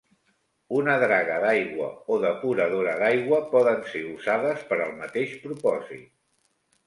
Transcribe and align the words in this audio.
Una 0.77 0.93
draga 1.01 1.35
d'aigua 1.43 1.89
o 2.15 2.15
depuradora 2.23 2.95
d'aigua 3.03 3.41
poden 3.53 3.85
ser 3.91 4.01
usades 4.15 4.63
per 4.71 4.79
al 4.87 4.95
mateix 5.05 5.39
propòsit. 5.45 6.09